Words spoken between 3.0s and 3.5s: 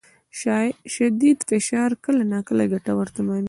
تمامېږي.